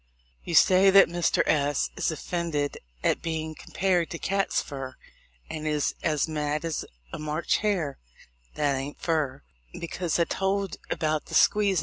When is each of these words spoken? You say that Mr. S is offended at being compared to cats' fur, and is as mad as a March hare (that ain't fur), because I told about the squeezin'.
You 0.43 0.55
say 0.55 0.89
that 0.89 1.09
Mr. 1.09 1.43
S 1.45 1.91
is 1.95 2.09
offended 2.09 2.79
at 3.03 3.21
being 3.21 3.53
compared 3.53 4.09
to 4.09 4.17
cats' 4.17 4.59
fur, 4.59 4.95
and 5.47 5.67
is 5.67 5.93
as 6.01 6.27
mad 6.27 6.65
as 6.65 6.83
a 7.13 7.19
March 7.19 7.57
hare 7.57 7.99
(that 8.55 8.75
ain't 8.75 8.99
fur), 8.99 9.43
because 9.79 10.17
I 10.17 10.23
told 10.23 10.77
about 10.89 11.27
the 11.27 11.35
squeezin'. 11.35 11.79